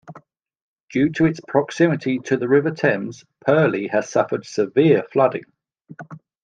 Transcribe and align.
Due 0.89 1.11
to 1.11 1.25
its 1.27 1.39
proximity 1.47 2.17
to 2.17 2.35
the 2.35 2.47
River 2.47 2.71
Thames, 2.71 3.23
Purley 3.45 3.85
has 3.89 4.09
suffered 4.09 4.47
severe 4.47 5.03
flooding. 5.03 5.45